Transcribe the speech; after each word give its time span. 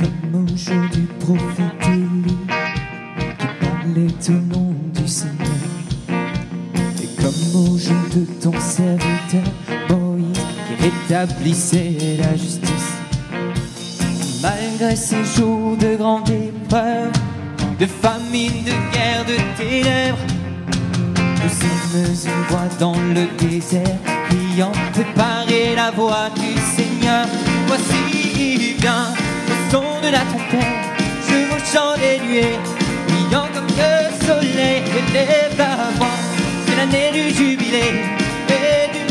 Comme 0.00 0.44
au 0.44 0.56
jour 0.56 0.88
du 0.92 1.02
prophète 1.18 1.88
Élie, 1.88 2.38
qui 3.38 3.46
parlait 3.60 4.28
au 4.28 4.54
nom 4.54 4.74
du 4.94 5.06
Seigneur. 5.06 5.46
Et 7.02 7.20
comme 7.20 7.54
au 7.54 7.76
jour 7.76 8.02
de 8.14 8.24
ton 8.40 8.58
serviteur 8.58 9.44
Moïse, 9.90 10.40
qui 10.66 10.74
rétablissait 10.84 12.16
la 12.18 12.34
justice? 12.34 12.92
Malgré 14.42 14.96
ces 14.96 15.22
jours 15.36 15.76
de 15.76 15.96
grande 15.96 16.30
épreuve, 16.30 17.12
de 17.78 17.84
famine, 17.84 18.64
de 18.64 18.72
guerre, 18.92 19.26
de 19.26 19.36
ténèbres, 19.58 20.18
nous 21.42 21.50
sommes 21.50 22.24
une 22.24 22.44
voix 22.48 22.68
dans 22.78 22.96
le 22.96 23.26
désert, 23.36 23.98
ayant 24.54 24.72
préparé 24.94 25.74
la 25.76 25.90
voie 25.90 26.30
du 26.34 26.58
Seigneur. 26.74 27.26
Voici 27.66 27.98
il 28.38 28.80
vient, 28.80 29.12
la 30.10 30.20
trompette, 30.20 30.80
je 31.28 31.36
vous 31.48 31.60
chant 31.72 31.94
des 31.96 32.18
nuées, 32.26 32.58
brillant 33.08 33.46
comme 33.54 33.66
le 33.66 34.26
soleil, 34.26 34.82
élève 34.98 35.54
la 35.56 35.90
voix. 35.96 36.18
C'est 36.66 36.76
l'année 36.76 37.10
du 37.12 37.30
jubilé, 37.30 37.86
et 38.48 38.88
du 38.92 39.02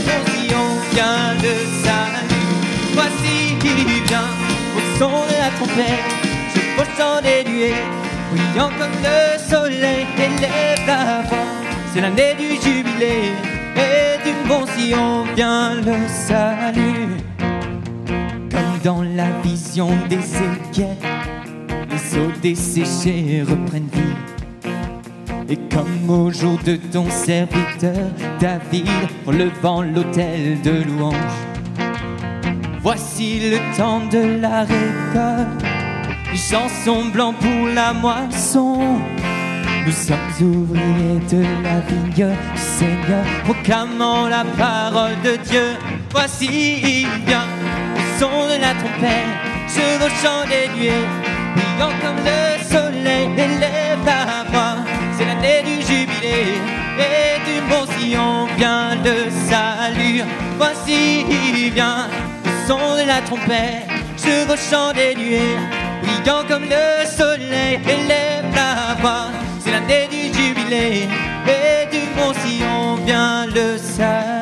Sion 0.48 0.66
vient 0.92 1.34
le 1.42 1.56
salut. 1.84 2.50
Voici 2.94 3.56
il 3.64 4.04
vient, 4.08 4.32
au 4.76 5.00
son 5.00 5.10
de 5.10 5.36
la 5.44 5.50
trompette, 5.58 6.10
je 6.54 6.60
vous 6.76 6.90
chant 6.98 7.22
des 7.22 7.44
brillant 8.32 8.72
comme 8.78 8.98
le 9.02 9.40
soleil, 9.50 10.06
élève 10.18 10.86
la 10.86 11.22
voix. 11.28 11.38
C'est 11.94 12.02
l'année 12.02 12.36
du 12.38 12.56
jubilé 12.62 13.32
et 13.76 14.24
du 14.24 14.48
bon 14.48 14.66
Sion 14.78 15.24
vient 15.36 15.76
le 15.76 15.98
salut. 16.28 17.39
Dans 18.84 19.02
la 19.02 19.30
vision 19.44 19.90
d'Ézéchiel, 20.08 20.96
les 21.90 22.18
eaux 22.18 22.32
desséchées 22.42 23.44
reprennent 23.44 23.90
vie. 23.92 24.70
Et 25.50 25.58
comme 25.74 26.10
au 26.10 26.32
jour 26.32 26.58
de 26.64 26.78
ton 26.78 27.10
serviteur 27.10 28.08
David, 28.40 28.88
en 29.28 29.32
levant 29.32 29.82
l'autel 29.82 30.62
de 30.62 30.84
louange. 30.84 31.16
Voici 32.82 33.52
le 33.52 33.78
temps 33.78 34.02
de 34.10 34.40
la 34.40 34.62
récolte, 34.62 35.66
les 36.32 36.38
chansons 36.38 37.06
blancs 37.14 37.36
pour 37.38 37.68
la 37.68 37.92
moisson. 37.92 38.80
Nous 39.86 39.92
sommes 39.92 40.18
ouvriers 40.40 41.20
de 41.30 41.42
la 41.64 41.80
vigne 41.82 42.34
Seigneur, 42.56 43.26
proclamant 43.44 44.30
la 44.30 44.46
parole 44.58 45.20
de 45.24 45.36
Dieu. 45.50 45.76
Voici 46.12 47.06
son 48.20 48.48
de 48.48 48.60
la 48.60 48.74
trompette, 48.74 49.32
chevaux 49.74 50.14
chant 50.22 50.44
des 50.52 50.68
nuées, 50.78 51.08
brillant 51.56 51.94
comme 52.04 52.20
le 52.32 52.42
soleil, 52.70 53.30
élève 53.38 54.04
la 54.06 54.44
voix. 54.52 54.76
C'est 55.18 55.26
l'année 55.26 55.62
du 55.64 55.76
jubilé 55.82 56.60
et 57.00 57.40
du 57.48 57.62
bon 57.70 57.86
Sion 57.98 58.48
vient 58.58 58.96
le 58.96 59.30
salut. 59.50 60.24
Voici 60.58 61.26
il 61.30 61.72
vient, 61.72 62.08
au 62.46 62.68
son 62.68 62.96
de 63.02 63.08
la 63.08 63.22
trompette, 63.22 63.88
chevaux 64.18 64.58
chant 64.70 64.92
des 64.92 65.16
nuées, 65.16 65.58
brillant 66.04 66.44
comme 66.50 66.64
le 66.64 67.06
soleil, 67.06 67.80
élève 67.88 68.54
la 68.54 68.96
voix. 69.02 69.28
C'est 69.62 69.72
l'année 69.72 70.10
du 70.12 70.24
jubilé 70.38 71.08
et 71.48 71.86
du 71.90 72.02
bon 72.18 72.34
Sion 72.34 72.96
vient 73.06 73.46
le 73.46 73.78
salut. 73.78 74.39